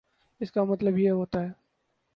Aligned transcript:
اس 0.41 0.51
کا 0.51 0.63
مطلب 0.63 0.97
یہ 0.97 1.09
ہوتا 1.11 1.43
ہے 1.43 1.49